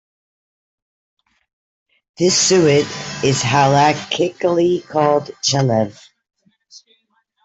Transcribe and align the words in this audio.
This 2.17 2.35
suet 2.47 2.87
is 3.23 3.43
Halakhically 3.43 4.83
called 4.87 5.25
"chelev". 5.47 5.95